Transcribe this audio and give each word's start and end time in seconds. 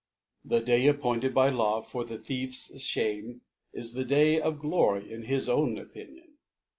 The 0.43 0.61
Day 0.61 0.87
appointed 0.87 1.31
by 1.31 1.49
Law 1.49 1.79
for 1.79 2.03
the 2.03 2.17
Thief 2.17 2.53
s 2.53 2.81
Shame 2.81 3.41
is 3.71 3.93
the 3.93 4.03
Day 4.03 4.39
of 4.41 4.57
Glory 4.57 5.11
in 5.11 5.25
his 5.25 5.47
own 5.47 5.77
Opinion. 5.77 6.39